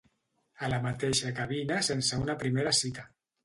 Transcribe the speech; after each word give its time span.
A 0.67 0.69
la 0.75 0.79
mateixa 0.85 1.33
cabina 1.41 1.79
sense 1.91 2.21
una 2.25 2.41
primera 2.43 2.77
cita. 2.83 3.09